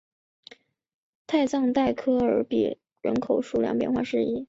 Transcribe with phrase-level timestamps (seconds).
[1.27, 3.63] 泰藏代科尔比埃人口变
[3.93, 4.23] 化图示